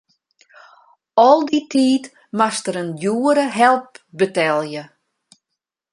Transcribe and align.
Al 1.27 1.39
dy 1.49 1.59
tiid 1.71 2.03
moast 2.37 2.65
er 2.69 2.77
in 2.83 2.91
djoere 2.99 3.45
help 3.59 3.89
betelje. 4.17 4.83